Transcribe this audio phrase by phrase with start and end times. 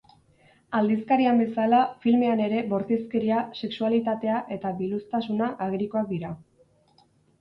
[0.77, 6.33] Aldizkarian bezala, filmean ere bortizkeria, sexualitatea eta biluztasuna agerikoak dira.